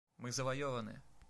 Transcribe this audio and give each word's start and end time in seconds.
Мы 0.17 0.31
завоеваны! 0.31 0.99